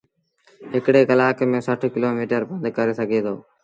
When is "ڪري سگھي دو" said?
2.77-3.35